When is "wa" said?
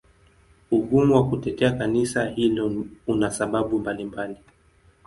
1.15-1.29